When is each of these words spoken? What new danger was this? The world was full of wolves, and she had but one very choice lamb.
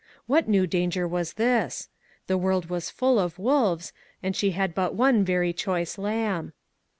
What 0.25 0.49
new 0.49 0.65
danger 0.65 1.07
was 1.07 1.33
this? 1.33 1.87
The 2.25 2.35
world 2.35 2.71
was 2.71 2.89
full 2.89 3.19
of 3.19 3.37
wolves, 3.37 3.93
and 4.23 4.35
she 4.35 4.49
had 4.49 4.73
but 4.73 4.95
one 4.95 5.23
very 5.23 5.53
choice 5.53 5.99
lamb. 5.99 6.53